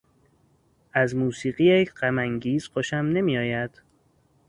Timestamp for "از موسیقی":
0.93-1.85